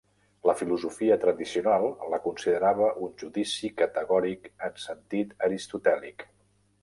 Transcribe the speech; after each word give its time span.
La 0.49 0.53
filosofia 0.59 1.17
tradicional 1.25 1.85
la 2.13 2.19
considerava 2.23 2.87
un 3.07 3.13
judici 3.23 3.71
categòric 3.83 4.49
en 4.69 4.79
sentit 4.87 5.37
aristotèlic. 5.49 6.27